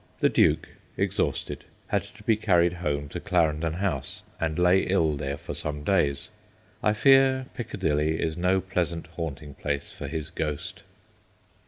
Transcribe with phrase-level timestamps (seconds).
[0.19, 5.37] The Duke, exhausted, had to be carried home to Clarendon House, and lay ill there
[5.37, 6.29] for some days.
[6.81, 10.81] I fear Piccadilly is no pleasant haunting place for his ghost.